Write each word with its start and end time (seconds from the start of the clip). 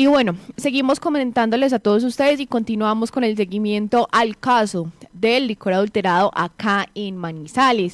Y 0.00 0.06
bueno, 0.06 0.34
seguimos 0.56 0.98
comentándoles 0.98 1.74
a 1.74 1.78
todos 1.78 2.04
ustedes 2.04 2.40
y 2.40 2.46
continuamos 2.46 3.12
con 3.12 3.22
el 3.22 3.36
seguimiento 3.36 4.08
al 4.12 4.38
caso 4.38 4.90
del 5.20 5.46
licor 5.46 5.72
adulterado 5.72 6.30
acá 6.34 6.88
en 6.94 7.16
Manizales. 7.16 7.92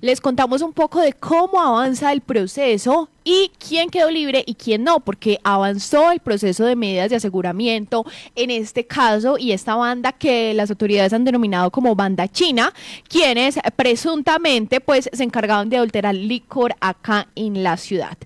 Les 0.00 0.20
contamos 0.20 0.62
un 0.62 0.72
poco 0.72 1.00
de 1.00 1.12
cómo 1.12 1.60
avanza 1.60 2.12
el 2.12 2.20
proceso 2.20 3.08
y 3.30 3.50
quién 3.58 3.90
quedó 3.90 4.10
libre 4.10 4.42
y 4.46 4.54
quién 4.54 4.84
no, 4.84 5.00
porque 5.00 5.38
avanzó 5.44 6.10
el 6.10 6.20
proceso 6.20 6.64
de 6.64 6.76
medidas 6.76 7.10
de 7.10 7.16
aseguramiento 7.16 8.06
en 8.34 8.50
este 8.50 8.86
caso 8.86 9.36
y 9.36 9.52
esta 9.52 9.74
banda 9.74 10.12
que 10.12 10.54
las 10.54 10.70
autoridades 10.70 11.12
han 11.12 11.26
denominado 11.26 11.70
como 11.70 11.94
banda 11.94 12.26
china, 12.26 12.72
quienes 13.06 13.58
presuntamente 13.76 14.80
pues 14.80 15.10
se 15.12 15.24
encargaban 15.24 15.68
de 15.68 15.76
adulterar 15.76 16.14
licor 16.14 16.74
acá 16.80 17.28
en 17.34 17.62
la 17.62 17.76
ciudad. 17.76 18.16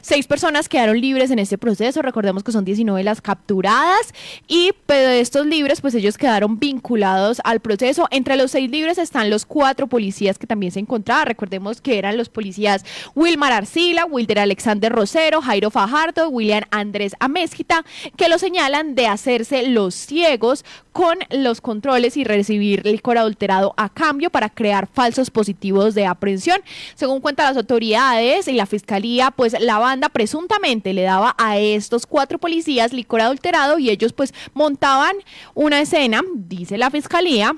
Seis 0.00 0.28
personas 0.28 0.68
quedaron 0.68 1.00
libres 1.00 1.32
en 1.32 1.40
este 1.40 1.58
proceso, 1.58 2.00
recordemos 2.00 2.44
que 2.44 2.52
son 2.52 2.64
19 2.64 3.02
las 3.02 3.20
capturadas 3.20 4.14
y 4.46 4.70
pero 4.86 5.08
de 5.08 5.20
estos 5.20 5.44
libres 5.44 5.80
pues 5.80 5.96
ellos 5.96 6.16
quedaron 6.16 6.60
vinculados 6.60 7.40
al 7.42 7.58
proceso. 7.58 8.01
Entre 8.10 8.36
los 8.36 8.50
seis 8.50 8.70
libres 8.70 8.98
están 8.98 9.30
los 9.30 9.46
cuatro 9.46 9.86
policías 9.86 10.38
que 10.38 10.46
también 10.46 10.72
se 10.72 10.80
encontraban, 10.80 11.26
recordemos 11.26 11.80
que 11.80 11.98
eran 11.98 12.16
los 12.16 12.28
policías 12.28 12.84
Wilmar 13.14 13.52
Arcila, 13.52 14.04
Wilder 14.04 14.40
Alexander 14.40 14.92
Rosero, 14.92 15.40
Jairo 15.42 15.70
Fajardo, 15.70 16.28
William 16.28 16.64
Andrés 16.70 17.14
Amezquita, 17.20 17.84
que 18.16 18.28
lo 18.28 18.38
señalan 18.38 18.94
de 18.94 19.06
hacerse 19.06 19.68
los 19.68 19.94
ciegos 19.94 20.64
con 20.92 21.18
los 21.30 21.60
controles 21.60 22.16
y 22.16 22.24
recibir 22.24 22.84
licor 22.86 23.18
adulterado 23.18 23.74
a 23.76 23.88
cambio 23.88 24.30
para 24.30 24.50
crear 24.50 24.88
falsos 24.92 25.30
positivos 25.30 25.94
de 25.94 26.06
aprehensión. 26.06 26.60
Según 26.94 27.20
cuentan 27.20 27.46
las 27.46 27.56
autoridades 27.56 28.46
y 28.48 28.52
la 28.52 28.66
fiscalía, 28.66 29.30
pues 29.30 29.56
la 29.58 29.78
banda 29.78 30.08
presuntamente 30.08 30.92
le 30.92 31.02
daba 31.02 31.34
a 31.38 31.58
estos 31.58 32.06
cuatro 32.06 32.38
policías 32.38 32.92
licor 32.92 33.22
adulterado 33.22 33.78
y 33.78 33.90
ellos 33.90 34.12
pues 34.12 34.34
montaban 34.54 35.16
una 35.54 35.80
escena, 35.80 36.20
dice 36.34 36.78
la 36.78 36.90
fiscalía, 36.90 37.54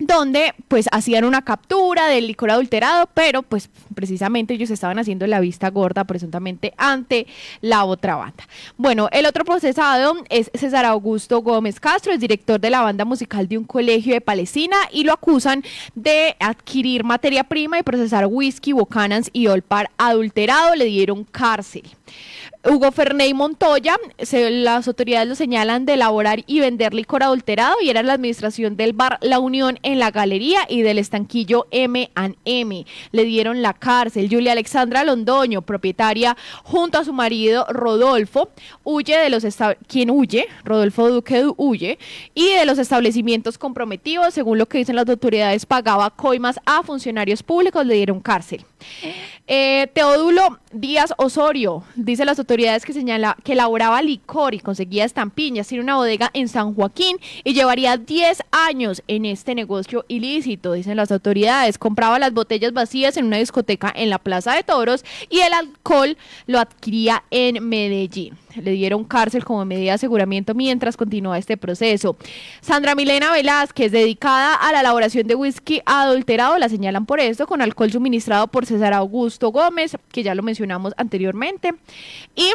donde 0.00 0.54
pues 0.66 0.88
hacían 0.90 1.24
una 1.24 1.42
captura 1.42 2.08
del 2.08 2.26
licor 2.26 2.50
adulterado, 2.50 3.08
pero 3.14 3.42
pues 3.42 3.68
precisamente 3.94 4.54
ellos 4.54 4.70
estaban 4.70 4.98
haciendo 4.98 5.26
la 5.26 5.40
vista 5.40 5.68
gorda 5.70 6.04
presuntamente 6.04 6.72
ante 6.76 7.26
la 7.60 7.84
otra 7.84 8.16
banda. 8.16 8.48
Bueno, 8.76 9.08
el 9.12 9.26
otro 9.26 9.44
procesado 9.44 10.16
es 10.30 10.50
César 10.54 10.86
Augusto 10.86 11.42
Gómez 11.42 11.78
Castro, 11.78 12.12
es 12.12 12.20
director 12.20 12.58
de 12.58 12.70
la 12.70 12.80
banda 12.80 13.04
musical 13.04 13.46
de 13.46 13.58
un 13.58 13.64
colegio 13.64 14.14
de 14.14 14.20
Palestina 14.20 14.76
y 14.90 15.04
lo 15.04 15.12
acusan 15.12 15.62
de 15.94 16.34
adquirir 16.40 17.04
materia 17.04 17.44
prima 17.44 17.78
y 17.78 17.82
procesar 17.82 18.26
whisky, 18.26 18.72
bocanans 18.72 19.30
y 19.32 19.46
olpar 19.48 19.90
adulterado, 19.98 20.74
le 20.74 20.86
dieron 20.86 21.24
cárcel. 21.24 21.82
Hugo 22.62 22.92
Ferney 22.92 23.32
Montoya, 23.32 23.96
las 24.18 24.86
autoridades 24.86 25.26
lo 25.26 25.34
señalan 25.34 25.86
de 25.86 25.94
elaborar 25.94 26.44
y 26.46 26.60
vender 26.60 26.92
licor 26.92 27.22
adulterado 27.22 27.76
y 27.82 27.88
era 27.88 28.02
la 28.02 28.12
administración 28.12 28.76
del 28.76 28.92
bar 28.92 29.16
La 29.22 29.38
Unión 29.38 29.78
en 29.82 29.98
la 29.98 30.10
galería 30.10 30.66
y 30.68 30.82
del 30.82 30.98
estanquillo 30.98 31.68
M&M. 31.70 32.86
Le 33.12 33.24
dieron 33.24 33.62
la 33.62 33.72
cárcel. 33.72 34.28
Julia 34.30 34.52
Alexandra 34.52 35.04
Londoño, 35.04 35.62
propietaria 35.62 36.36
junto 36.62 36.98
a 36.98 37.04
su 37.04 37.14
marido 37.14 37.64
Rodolfo, 37.70 38.50
huye 38.84 39.16
de 39.16 39.30
los 39.30 39.42
quien 39.86 40.10
huye, 40.10 40.46
Rodolfo 40.62 41.08
Duque 41.08 41.46
huye, 41.56 41.98
y 42.34 42.52
de 42.52 42.66
los 42.66 42.78
establecimientos 42.78 43.56
comprometidos, 43.56 44.34
según 44.34 44.58
lo 44.58 44.66
que 44.66 44.76
dicen 44.76 44.96
las 44.96 45.08
autoridades, 45.08 45.64
pagaba 45.64 46.10
coimas 46.10 46.60
a 46.66 46.82
funcionarios 46.82 47.42
públicos, 47.42 47.86
le 47.86 47.94
dieron 47.94 48.20
cárcel. 48.20 48.66
Eh, 49.46 49.88
Teodulo 49.94 50.60
Díaz 50.72 51.12
Osorio, 51.16 51.82
dice 51.96 52.24
las 52.24 52.38
autoridades 52.38 52.84
que 52.84 52.92
señala 52.92 53.36
que 53.42 53.54
elaboraba 53.54 54.00
licor 54.02 54.54
y 54.54 54.60
conseguía 54.60 55.04
estampiñas, 55.04 55.66
tiene 55.66 55.82
una 55.82 55.96
bodega 55.96 56.30
en 56.32 56.46
San 56.46 56.74
Joaquín 56.74 57.16
y 57.42 57.54
llevaría 57.54 57.96
10 57.96 58.44
años 58.52 59.02
en 59.08 59.24
este 59.24 59.56
negocio 59.56 60.04
ilícito, 60.06 60.74
dicen 60.74 60.96
las 60.96 61.10
autoridades. 61.10 61.78
Compraba 61.78 62.20
las 62.20 62.32
botellas 62.32 62.72
vacías 62.72 63.16
en 63.16 63.24
una 63.24 63.38
discoteca 63.38 63.92
en 63.94 64.10
la 64.10 64.20
Plaza 64.20 64.54
de 64.54 64.62
Toros 64.62 65.04
y 65.28 65.40
el 65.40 65.52
alcohol 65.52 66.16
lo 66.46 66.60
adquiría 66.60 67.24
en 67.32 67.68
Medellín. 67.68 68.38
Le 68.54 68.72
dieron 68.72 69.04
cárcel 69.04 69.44
como 69.44 69.64
medida 69.64 69.90
de 69.90 69.90
aseguramiento 69.92 70.54
mientras 70.54 70.96
continúa 70.96 71.38
este 71.38 71.56
proceso. 71.56 72.16
Sandra 72.60 72.96
Milena 72.96 73.32
Velázquez, 73.32 73.92
dedicada 73.92 74.54
a 74.54 74.72
la 74.72 74.80
elaboración 74.80 75.26
de 75.26 75.36
whisky 75.36 75.80
adulterado, 75.86 76.58
la 76.58 76.68
señalan 76.68 77.06
por 77.06 77.20
esto, 77.20 77.46
con 77.46 77.62
alcohol 77.62 77.92
suministrado 77.92 78.48
por 78.48 78.66
César 78.66 78.92
Augusto 78.92 79.39
Gómez, 79.48 79.96
que 80.12 80.22
ya 80.22 80.34
lo 80.34 80.42
mencionamos 80.42 80.94
anteriormente. 80.96 81.74
Y 82.34 82.52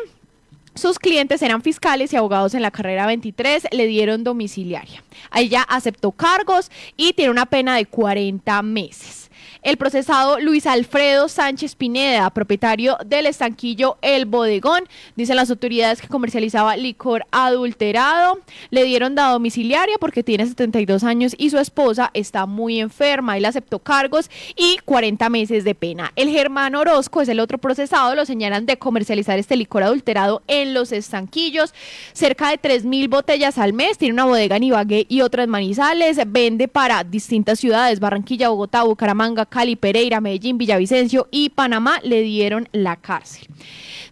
sus 0.76 1.00
clientes 1.00 1.42
eran 1.42 1.62
fiscales 1.62 2.12
y 2.14 2.18
abogados 2.18 2.54
en 2.54 2.62
la 2.62 2.72
carrera 2.72 3.08
23, 3.08 3.68
le 3.72 3.88
dieron 3.88 4.24
domiciliaria. 4.24 5.04
Ella 5.34 5.62
aceptó 5.62 6.12
cargos 6.12 6.70
y 6.98 7.14
tiene 7.14 7.32
una 7.32 7.46
pena 7.46 7.76
de 7.76 7.86
40 7.86 8.62
meses. 8.62 9.25
El 9.66 9.78
procesado 9.78 10.40
Luis 10.40 10.68
Alfredo 10.68 11.28
Sánchez 11.28 11.74
Pineda, 11.74 12.30
propietario 12.30 13.00
del 13.04 13.26
estanquillo 13.26 13.98
El 14.04 14.26
Bodegón, 14.26 14.84
dicen 15.16 15.38
las 15.38 15.50
autoridades 15.50 16.04
que 16.04 16.08
comercializaba 16.08 16.78
licor 16.78 17.26
adulterado. 17.32 18.40
Le 18.70 18.84
dieron 18.84 19.16
la 19.16 19.32
domiciliaria 19.32 19.96
porque 20.00 20.22
tiene 20.22 20.46
72 20.46 21.04
años 21.04 21.34
y 21.36 21.50
su 21.50 21.58
esposa 21.58 22.12
está 22.14 22.46
muy 22.46 22.80
enferma. 22.80 23.38
Él 23.38 23.46
aceptó 23.46 23.80
cargos 23.80 24.30
y 24.56 24.78
40 24.86 25.30
meses 25.30 25.64
de 25.64 25.74
pena. 25.74 26.12
El 26.16 26.30
Germán 26.30 26.76
Orozco 26.76 27.24
es 27.24 27.30
el 27.30 27.40
otro 27.40 27.58
procesado. 27.58 28.14
Lo 28.14 28.26
señalan 28.26 28.68
de 28.68 28.78
comercializar 28.78 29.40
este 29.40 29.56
licor 29.56 29.82
adulterado 29.82 30.44
en 30.46 30.76
los 30.76 30.92
estanquillos. 30.92 31.74
Cerca 32.14 32.52
de 32.52 32.60
3 32.60 32.86
mil 32.86 33.08
botellas 33.08 33.58
al 33.58 33.74
mes. 33.74 33.98
Tiene 33.98 34.14
una 34.14 34.26
bodega 34.26 34.58
en 34.58 34.64
Ibagué 34.64 35.08
y 35.10 35.22
otra 35.22 35.42
en 35.42 35.50
Manizales. 35.50 36.20
Vende 36.28 36.68
para 36.68 37.04
distintas 37.04 37.60
ciudades: 37.60 38.00
Barranquilla, 38.00 38.50
Bogotá, 38.50 38.84
Bucaramanga, 38.84 39.48
Cali, 39.56 39.78
Pereira, 39.78 40.20
Medellín, 40.20 40.58
Villavicencio 40.58 41.30
y 41.32 41.48
Panamá 41.48 42.02
le 42.04 42.24
dieron 42.24 42.68
la 42.74 42.98
cárcel. 42.98 43.48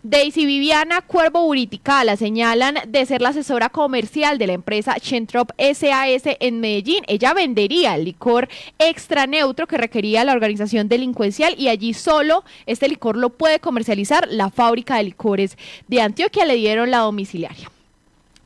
Daisy 0.01 0.45
Viviana 0.45 1.01
Cuervo 1.01 1.41
Buritica 1.43 2.05
la 2.05 2.15
señalan 2.15 2.75
de 2.87 3.05
ser 3.05 3.21
la 3.21 3.29
asesora 3.29 3.67
comercial 3.67 4.37
de 4.37 4.47
la 4.47 4.53
empresa 4.53 4.95
Chentrop 5.01 5.51
SAS 5.57 6.37
en 6.39 6.61
Medellín. 6.61 7.03
Ella 7.09 7.33
vendería 7.33 7.95
el 7.95 8.05
licor 8.05 8.47
extra 8.79 9.27
neutro 9.27 9.67
que 9.67 9.77
requería 9.77 10.23
la 10.23 10.31
organización 10.31 10.87
delincuencial 10.87 11.55
y 11.57 11.67
allí 11.67 11.93
solo 11.93 12.45
este 12.65 12.87
licor 12.87 13.17
lo 13.17 13.29
puede 13.29 13.59
comercializar 13.59 14.29
la 14.29 14.49
fábrica 14.49 14.95
de 14.95 15.03
licores 15.03 15.57
de 15.89 15.99
Antioquia. 15.99 16.45
Le 16.45 16.55
dieron 16.55 16.89
la 16.89 16.99
domiciliaria. 16.99 17.69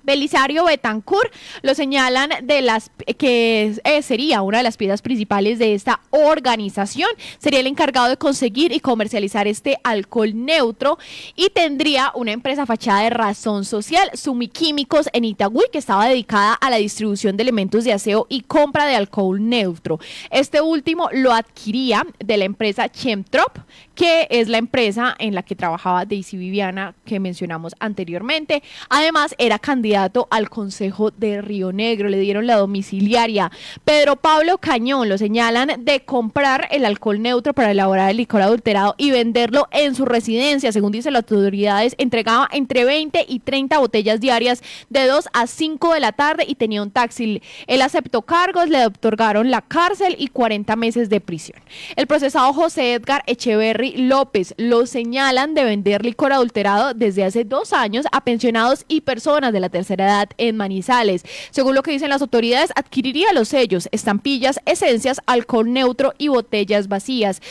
Belisario 0.08 0.64
Betancourt 0.64 1.34
lo 1.64 1.76
señalan 1.76 2.30
de 2.42 2.62
las 2.62 2.90
que 3.18 3.78
eh, 3.84 4.02
sería 4.02 4.42
una 4.42 4.60
de 4.60 4.64
las 4.64 4.78
piezas 4.78 5.02
principales 5.02 5.60
de 5.60 5.74
esta 5.74 6.00
organización. 6.12 7.10
Sería 7.40 7.60
el 7.60 7.68
encargado 7.68 8.08
de 8.08 8.16
conseguir 8.16 8.72
y 8.72 8.80
comercializar 8.80 9.50
este 9.50 9.78
alcohol 9.84 10.32
neutro 10.34 10.98
y 11.36 11.50
tendría 11.50 12.14
una 12.16 12.32
empresa 12.32 12.66
fachada 12.66 13.02
de 13.02 13.10
razón 13.10 13.66
social, 13.66 14.10
Sumiquímicos 14.14 15.10
en 15.12 15.26
Itagüí, 15.26 15.66
que 15.74 15.78
estaba 15.78 16.08
dedicada 16.08 16.54
a 16.54 16.70
la 16.70 16.78
distribución 16.78 17.36
de 17.36 17.44
elementos 17.44 17.84
de 17.84 17.92
aseo 17.92 18.28
y 18.30 18.42
compra 18.42 18.86
de 18.86 18.96
alcohol 18.96 19.50
neutro. 19.50 20.00
Este 20.32 20.62
último 20.62 21.10
lo 21.12 21.34
adquiría 21.34 22.08
de 22.20 22.38
la 22.38 22.46
empresa 22.46 22.88
Chemtrop, 22.88 23.58
que 23.98 24.28
es 24.30 24.48
la 24.48 24.60
empresa 24.60 25.16
en 25.18 25.34
la 25.34 25.42
que 25.42 25.56
trabajaba 25.56 26.06
Daisy 26.06 26.38
Viviana 26.38 26.94
que 27.04 27.20
mencionamos 27.20 27.74
anteriormente. 27.80 28.62
Además, 28.90 29.34
era 29.40 29.58
candidato 29.58 30.28
al 30.30 30.52
Consejo 30.52 31.10
de 31.10 31.42
Río 31.42 31.74
Negro, 31.74 32.08
le 32.08 32.20
dieron 32.20 32.46
la 32.46 32.58
domiciliaria. 32.58 33.52
Pedro 33.84 34.16
Pablo 34.16 34.60
Cañón 34.60 35.10
lo 35.10 35.18
señalan 35.18 35.84
de 35.84 36.02
comprar 36.02 36.68
el 36.70 36.86
alcohol 36.86 37.24
neutro 37.24 37.54
para 37.54 37.72
elaborar 37.72 38.12
el 38.12 38.18
licor 38.18 38.44
adulterado 38.44 38.94
y 39.00 39.10
venderlo 39.10 39.68
en 39.72 39.96
su 39.96 40.06
residencia. 40.06 40.72
Según 40.72 40.92
dicen 40.92 41.14
las 41.14 41.24
autoridades, 41.24 41.96
entregaba 41.98 42.48
entre 42.52 42.86
20 42.86 43.26
y 43.28 43.40
30 43.40 43.80
botellas 43.80 44.20
diarias 44.20 44.62
de 44.92 45.08
2 45.08 45.28
a 45.34 45.48
5 45.48 45.94
de 45.96 46.00
la 46.00 46.12
tarde 46.12 46.46
y 46.48 46.54
tenía 46.54 46.84
un 46.84 46.92
taxi. 46.92 47.42
Él 47.66 47.82
aceptó 47.82 48.22
cargos, 48.22 48.70
le 48.70 48.86
otorgaron 48.86 49.50
la 49.50 49.64
cárcel 49.64 50.16
y 50.20 50.28
40 50.28 50.76
meses 50.76 51.10
de 51.10 51.20
prisión. 51.20 51.60
El 51.96 52.06
procesado 52.06 52.54
José 52.54 52.94
Edgar 52.94 53.24
Echeverry 53.26 53.87
López 53.96 54.54
lo 54.58 54.86
señalan 54.86 55.54
de 55.54 55.64
vender 55.64 56.04
licor 56.04 56.34
adulterado 56.34 56.94
desde 56.94 57.24
hace 57.24 57.44
dos 57.44 57.74
años 57.74 58.06
a 58.12 58.22
pensionados 58.22 58.86
y 58.88 59.02
personas 59.02 59.54
de 59.54 59.60
la 59.60 59.70
tercera 59.70 60.06
edad 60.06 60.30
en 60.38 60.58
Manizales. 60.58 61.24
Según 61.52 61.76
lo 61.76 61.84
que 61.84 61.92
dicen 61.92 62.10
las 62.10 62.22
autoridades, 62.22 62.72
adquiriría 62.76 63.34
los 63.34 63.50
sellos, 63.50 63.88
estampillas, 63.92 64.60
esencias, 64.66 65.22
alcohol 65.26 65.72
neutro 65.72 66.14
y 66.18 66.28
botellas 66.28 66.88
vacías. 66.88 67.42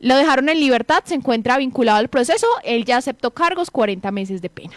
Lo 0.00 0.16
dejaron 0.16 0.48
en 0.48 0.60
libertad, 0.60 1.02
se 1.04 1.14
encuentra 1.14 1.58
vinculado 1.58 1.98
al 1.98 2.08
proceso, 2.08 2.46
él 2.64 2.84
ya 2.84 2.96
aceptó 2.96 3.32
cargos, 3.32 3.70
40 3.70 4.10
meses 4.10 4.42
de 4.42 4.50
pena. 4.50 4.74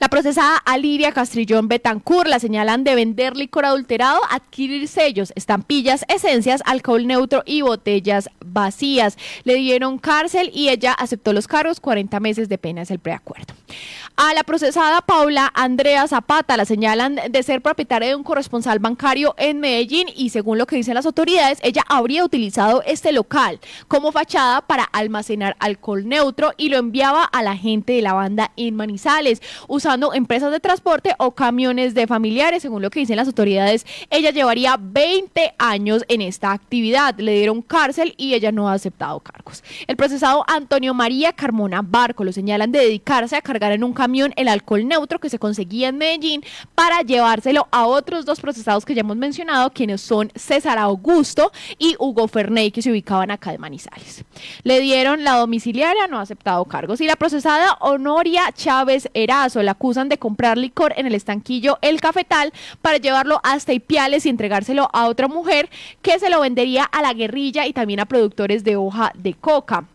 La 0.00 0.08
procesada 0.08 0.56
Aliria 0.56 1.12
Castrillón 1.12 1.68
Betancur 1.68 2.28
la 2.28 2.38
señalan 2.38 2.84
de 2.84 2.94
vender 2.94 3.36
licor 3.36 3.64
adulterado, 3.64 4.20
adquirir 4.30 4.88
sellos, 4.88 5.32
estampillas, 5.36 6.04
esencias, 6.08 6.62
alcohol 6.66 7.06
neutro 7.06 7.42
y 7.46 7.62
botellas 7.62 8.28
vacías. 8.44 9.16
Le 9.44 9.54
dieron 9.54 9.98
cárcel 9.98 10.50
y 10.52 10.68
ella 10.68 10.92
aceptó 10.92 11.32
los 11.32 11.48
cargos, 11.48 11.80
40 11.80 12.20
meses 12.20 12.48
de 12.48 12.58
pena 12.58 12.82
es 12.82 12.90
el 12.90 12.98
preacuerdo. 12.98 13.54
A 14.16 14.32
la 14.32 14.44
procesada 14.44 15.00
Paula 15.00 15.50
Andrea 15.54 16.06
Zapata 16.06 16.56
la 16.56 16.64
señalan 16.64 17.18
de 17.28 17.42
ser 17.42 17.62
propietaria 17.62 18.10
de 18.10 18.14
un 18.14 18.22
corresponsal 18.22 18.78
bancario 18.78 19.34
en 19.38 19.58
Medellín 19.58 20.06
y 20.14 20.30
según 20.30 20.56
lo 20.56 20.66
que 20.66 20.76
dicen 20.76 20.94
las 20.94 21.06
autoridades, 21.06 21.58
ella 21.62 21.82
habría 21.88 22.24
utilizado 22.24 22.82
este 22.86 23.10
local 23.10 23.58
como 23.88 24.12
fachada 24.12 24.60
para 24.60 24.84
almacenar 24.84 25.56
alcohol 25.58 26.06
neutro 26.06 26.52
y 26.56 26.68
lo 26.68 26.78
enviaba 26.78 27.24
a 27.24 27.42
la 27.42 27.56
gente 27.56 27.94
de 27.94 28.02
la 28.02 28.12
banda 28.12 28.52
en 28.56 28.76
Manizales 28.76 29.42
usando 29.68 30.14
empresas 30.14 30.52
de 30.52 30.60
transporte 30.60 31.14
o 31.18 31.32
camiones 31.32 31.94
de 31.94 32.06
familiares. 32.06 32.62
Según 32.62 32.82
lo 32.82 32.90
que 32.90 33.00
dicen 33.00 33.16
las 33.16 33.28
autoridades, 33.28 33.86
ella 34.10 34.30
llevaría 34.30 34.76
20 34.78 35.54
años 35.58 36.04
en 36.08 36.20
esta 36.20 36.52
actividad. 36.52 37.18
Le 37.18 37.32
dieron 37.32 37.62
cárcel 37.62 38.14
y 38.16 38.34
ella 38.34 38.52
no 38.52 38.68
ha 38.68 38.74
aceptado 38.74 39.20
cargos. 39.20 39.62
El 39.86 39.96
procesado 39.96 40.44
Antonio 40.46 40.94
María 40.94 41.32
Carmona 41.32 41.82
Barco 41.82 42.24
lo 42.24 42.32
señalan 42.32 42.72
de 42.72 42.80
dedicarse 42.80 43.36
a 43.36 43.42
cargar 43.42 43.72
en 43.72 43.84
un 43.84 43.92
camión 43.92 44.32
el 44.36 44.48
alcohol 44.48 44.86
neutro 44.86 45.18
que 45.18 45.30
se 45.30 45.38
conseguía 45.38 45.88
en 45.88 45.98
Medellín 45.98 46.44
para 46.74 47.02
llevárselo 47.02 47.68
a 47.70 47.86
otros 47.86 48.24
dos 48.24 48.40
procesados 48.40 48.84
que 48.84 48.94
ya 48.94 49.00
hemos 49.00 49.16
mencionado, 49.16 49.70
quienes 49.70 50.00
son 50.00 50.30
César 50.34 50.78
Augusto 50.78 51.52
y 51.78 51.96
Hugo 51.98 52.28
Ferney, 52.28 52.70
que 52.70 52.82
se 52.82 52.90
ubicaban 52.90 53.30
acá 53.30 53.52
de 53.52 53.58
Manizales. 53.58 54.24
Le 54.62 54.80
dieron 54.80 55.24
la 55.24 55.36
domiciliaria, 55.36 56.06
no 56.06 56.18
ha 56.18 56.22
aceptado 56.22 56.64
cargos. 56.64 57.00
Y 57.00 57.06
la 57.06 57.16
procesada 57.16 57.74
Honoria 57.80 58.52
Chávez 58.52 59.08
era 59.14 59.33
la 59.62 59.72
acusan 59.72 60.08
de 60.08 60.18
comprar 60.18 60.56
licor 60.56 60.94
en 60.96 61.06
el 61.06 61.14
estanquillo 61.14 61.78
El 61.82 62.00
Cafetal 62.00 62.52
para 62.80 62.98
llevarlo 62.98 63.40
hasta 63.42 63.72
Ipiales 63.72 64.26
y 64.26 64.28
entregárselo 64.28 64.88
a 64.92 65.06
otra 65.06 65.26
mujer 65.26 65.68
que 66.02 66.18
se 66.18 66.30
lo 66.30 66.40
vendería 66.40 66.84
a 66.84 67.02
la 67.02 67.12
guerrilla 67.14 67.66
y 67.66 67.72
también 67.72 68.00
a 68.00 68.06
productores 68.06 68.62
de 68.62 68.76
hoja 68.76 69.12
de 69.16 69.34
coca. 69.34 69.86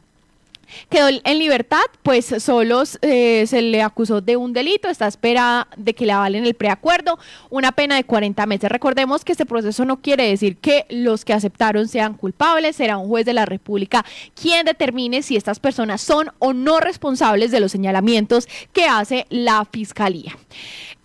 Quedó 0.89 1.07
en 1.09 1.39
libertad, 1.39 1.81
pues 2.03 2.33
solo 2.39 2.83
eh, 3.01 3.45
se 3.47 3.61
le 3.61 3.81
acusó 3.81 4.21
de 4.21 4.37
un 4.37 4.53
delito, 4.53 4.87
está 4.87 5.07
espera 5.07 5.67
de 5.77 5.93
que 5.93 6.05
le 6.05 6.11
avalen 6.11 6.45
el 6.45 6.53
preacuerdo, 6.53 7.19
una 7.49 7.71
pena 7.71 7.95
de 7.95 8.03
40 8.03 8.45
meses. 8.45 8.69
Recordemos 8.69 9.23
que 9.23 9.31
este 9.31 9.45
proceso 9.45 9.85
no 9.85 10.01
quiere 10.01 10.27
decir 10.27 10.57
que 10.57 10.85
los 10.89 11.25
que 11.25 11.33
aceptaron 11.33 11.87
sean 11.87 12.13
culpables, 12.13 12.75
será 12.75 12.97
un 12.97 13.07
juez 13.07 13.25
de 13.25 13.33
la 13.33 13.45
República 13.45 14.05
quien 14.39 14.65
determine 14.65 15.21
si 15.21 15.35
estas 15.35 15.59
personas 15.59 16.01
son 16.01 16.31
o 16.39 16.53
no 16.53 16.79
responsables 16.79 17.51
de 17.51 17.59
los 17.59 17.71
señalamientos 17.71 18.47
que 18.73 18.85
hace 18.85 19.25
la 19.29 19.65
Fiscalía. 19.65 20.37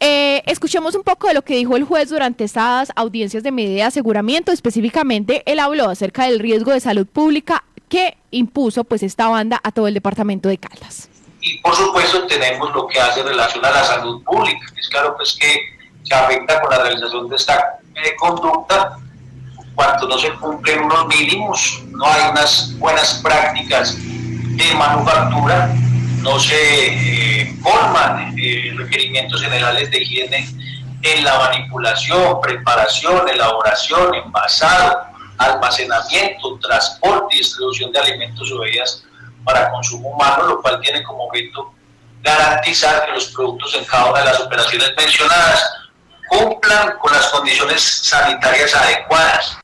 Eh, 0.00 0.43
escuchemos 0.46 0.94
un 0.94 1.02
poco 1.02 1.28
de 1.28 1.34
lo 1.34 1.43
que 1.43 1.56
dijo 1.56 1.76
el 1.76 1.84
juez 1.84 2.10
durante 2.10 2.44
estas 2.44 2.93
audiencias 2.96 3.43
de 3.43 3.52
medida 3.52 3.75
de 3.75 3.82
aseguramiento. 3.84 4.52
Específicamente, 4.52 5.43
él 5.46 5.58
habló 5.58 5.88
acerca 5.88 6.25
del 6.25 6.40
riesgo 6.40 6.72
de 6.72 6.81
salud 6.81 7.06
pública 7.06 7.64
que 7.94 8.17
impuso 8.32 8.82
pues 8.82 9.05
esta 9.05 9.29
banda 9.29 9.61
a 9.62 9.70
todo 9.70 9.87
el 9.87 9.94
departamento 9.94 10.49
de 10.49 10.58
Caldas. 10.58 11.08
Y 11.41 11.58
por 11.58 11.76
supuesto 11.76 12.26
tenemos 12.26 12.75
lo 12.75 12.88
que 12.88 12.99
hace 12.99 13.23
relación 13.23 13.64
a 13.64 13.70
la 13.70 13.85
salud 13.85 14.20
pública, 14.25 14.67
es 14.76 14.88
claro 14.88 15.14
pues 15.17 15.38
que 15.38 15.61
se 16.02 16.12
afecta 16.12 16.61
con 16.61 16.70
la 16.70 16.82
realización 16.82 17.29
de 17.29 17.37
esta 17.37 17.79
eh, 17.94 18.17
conducta 18.19 18.99
cuando 19.76 20.08
no 20.08 20.19
se 20.19 20.29
cumplen 20.32 20.82
unos 20.82 21.06
mínimos, 21.06 21.85
no 21.93 22.05
hay 22.05 22.32
unas 22.32 22.76
buenas 22.81 23.20
prácticas 23.23 23.96
de 23.96 24.75
manufactura, 24.76 25.73
no 26.19 26.41
se 26.41 27.43
eh, 27.43 27.55
forman 27.62 28.35
eh, 28.37 28.75
requerimientos 28.76 29.41
generales 29.41 29.88
de 29.93 30.02
higiene 30.02 30.49
en 31.00 31.23
la 31.23 31.38
manipulación, 31.38 32.41
preparación, 32.41 33.29
elaboración, 33.29 34.17
envasado, 34.17 35.13
almacenamiento, 35.38 36.58
transporte 36.58 37.34
y 37.34 37.38
distribución 37.38 37.92
de 37.92 37.98
alimentos 37.98 38.50
o 38.52 38.60
bebidas 38.60 39.04
para 39.44 39.70
consumo 39.70 40.10
humano, 40.10 40.46
lo 40.46 40.62
cual 40.62 40.81
tiene 40.81 41.02
como 41.02 41.25
objeto 41.26 41.72
garantizar 42.22 43.06
que 43.06 43.12
los 43.12 43.26
productos 43.26 43.75
en 43.75 43.84
cada 43.84 44.10
una 44.10 44.20
de 44.20 44.25
las 44.26 44.40
operaciones 44.40 44.92
mencionadas 44.96 45.75
cumplan 46.28 46.98
con 46.98 47.12
las 47.12 47.28
condiciones 47.28 47.82
sanitarias 47.82 48.75
adecuadas. 48.75 49.58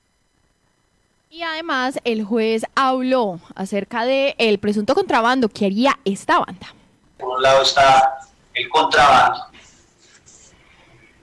Y 1.31 1.43
además 1.43 1.99
el 2.05 2.25
juez 2.25 2.63
habló 2.75 3.41
acerca 3.55 4.05
del 4.05 4.35
el 4.37 4.59
presunto 4.59 4.95
contrabando 4.95 5.49
que 5.49 5.67
haría 5.67 5.99
esta 6.05 6.39
banda. 6.39 6.75
Por 7.19 7.37
un 7.37 7.43
lado 7.43 7.63
está 7.63 8.19
el 8.53 8.69
contrabando, 8.69 9.47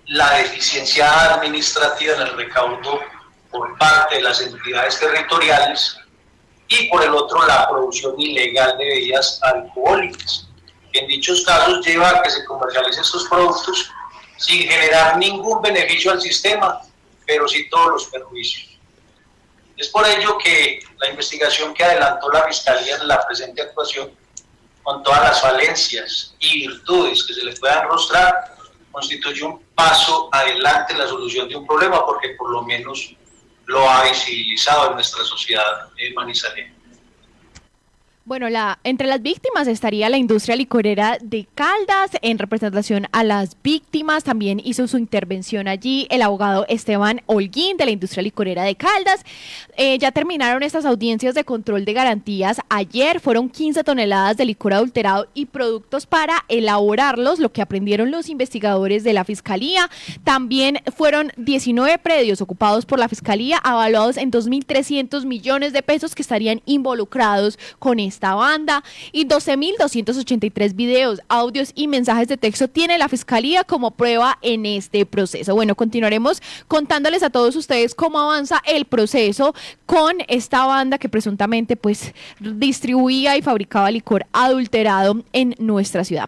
la 0.08 0.32
deficiencia 0.38 1.34
administrativa 1.34 2.16
en 2.16 2.22
el 2.22 2.34
recaudo 2.36 3.00
por 3.52 3.78
parte 3.78 4.16
de 4.16 4.22
las 4.22 4.42
entidades 4.42 5.00
territoriales 5.00 5.98
y 6.68 6.90
por 6.90 7.04
el 7.04 7.14
otro 7.14 7.46
la 7.46 7.68
producción 7.70 8.20
ilegal 8.20 8.78
de 8.78 8.86
bebidas 8.86 9.40
alcohólicas, 9.42 10.48
en 10.94 11.08
dichos 11.08 11.44
casos 11.46 11.86
lleva 11.86 12.10
a 12.10 12.22
que 12.22 12.30
se 12.30 12.44
comercialicen 12.46 13.02
estos 13.02 13.26
productos 13.26 13.92
sin 14.38 14.68
generar 14.68 15.18
ningún 15.18 15.62
beneficio 15.62 16.12
al 16.12 16.22
sistema, 16.22 16.82
pero 17.26 17.48
sí 17.48 17.70
todos 17.70 17.88
los 17.92 18.06
perjuicios. 18.06 18.78
Es 19.76 19.90
por 19.90 20.08
ello 20.08 20.38
que 20.38 20.80
la 20.98 21.10
investigación 21.10 21.74
que 21.74 21.84
adelantó 21.84 22.30
la 22.32 22.44
Fiscalía 22.44 22.96
en 22.96 23.08
la 23.08 23.26
presente 23.26 23.62
actuación, 23.62 24.12
con 24.82 25.04
todas 25.04 25.22
las 25.22 25.42
falencias 25.42 26.34
y 26.40 26.68
virtudes 26.68 27.24
que 27.24 27.34
se 27.34 27.44
les 27.44 27.60
puedan 27.60 27.88
mostrar, 27.88 28.56
constituye 28.92 29.44
un 29.44 29.62
paso 29.76 30.30
adelante 30.32 30.94
en 30.94 31.00
la 31.00 31.08
solución 31.08 31.48
de 31.48 31.56
un 31.56 31.68
problema, 31.68 32.04
porque 32.06 32.30
por 32.30 32.50
lo 32.50 32.64
menos 32.64 33.14
lo 33.68 33.88
ha 33.88 34.04
visibilizado 34.04 34.90
en 34.90 34.96
nuestra 34.96 35.24
sociedad 35.24 35.90
en 35.98 36.14
manizaleña. 36.14 36.74
Bueno, 38.28 38.50
la, 38.50 38.78
entre 38.84 39.08
las 39.08 39.22
víctimas 39.22 39.70
estaría 39.70 40.10
la 40.10 40.18
industria 40.18 40.58
licorera 40.58 41.18
de 41.24 41.48
Caldas 41.56 42.12
en 42.22 42.38
representación 42.38 43.08
a 43.14 43.24
las 43.24 43.56
víctimas. 43.64 44.26
También 44.26 44.60
hizo 44.62 44.86
su 44.90 44.98
intervención 44.98 45.70
allí 45.70 46.08
el 46.10 46.22
abogado 46.22 46.66
Esteban 46.68 47.22
Holguín 47.26 47.78
de 47.78 47.86
la 47.86 47.92
industria 47.92 48.24
licorera 48.24 48.64
de 48.64 48.76
Caldas. 48.76 49.24
Eh, 49.78 49.98
ya 49.98 50.12
terminaron 50.12 50.62
estas 50.62 50.84
audiencias 50.84 51.36
de 51.36 51.46
control 51.46 51.86
de 51.86 51.94
garantías. 51.94 52.60
Ayer 52.68 53.22
fueron 53.22 53.48
15 53.48 53.86
toneladas 53.86 54.36
de 54.36 54.44
licor 54.44 54.74
adulterado 54.74 55.30
y 55.34 55.46
productos 55.46 56.06
para 56.06 56.44
elaborarlos, 56.50 57.40
lo 57.40 57.54
que 57.54 57.62
aprendieron 57.62 58.12
los 58.12 58.28
investigadores 58.28 59.06
de 59.06 59.14
la 59.14 59.24
Fiscalía. 59.24 59.90
También 60.26 60.80
fueron 60.94 61.32
19 61.38 61.98
predios 62.00 62.42
ocupados 62.42 62.86
por 62.86 63.00
la 63.00 63.08
Fiscalía, 63.08 63.58
avaluados 63.60 64.18
en 64.18 64.34
2.300 64.34 65.24
millones 65.24 65.72
de 65.72 65.82
pesos 65.82 66.14
que 66.14 66.24
estarían 66.24 66.62
involucrados 66.66 67.58
con 67.80 68.02
esto 68.02 68.17
esta 68.18 68.34
banda 68.34 68.84
y 69.12 69.26
12.283 69.26 70.76
videos, 70.76 71.22
audios 71.28 71.72
y 71.76 71.88
mensajes 71.88 72.28
de 72.28 72.38
texto 72.38 72.68
tiene 72.68 72.98
la 72.98 73.08
Fiscalía 73.10 73.64
como 73.64 73.92
prueba 73.92 74.40
en 74.42 74.66
este 74.66 75.06
proceso. 75.06 75.54
Bueno, 75.54 75.76
continuaremos 75.76 76.42
contándoles 76.68 77.22
a 77.22 77.30
todos 77.30 77.56
ustedes 77.56 77.94
cómo 77.94 78.20
avanza 78.20 78.62
el 78.66 78.86
proceso 78.86 79.54
con 79.86 80.18
esta 80.28 80.66
banda 80.66 80.98
que 80.98 81.10
presuntamente 81.10 81.76
pues 81.76 82.14
distribuía 82.40 83.38
y 83.38 83.44
fabricaba 83.44 83.92
licor 83.92 84.26
adulterado 84.34 85.24
en 85.32 85.56
nuestra 85.60 86.04
ciudad. 86.04 86.26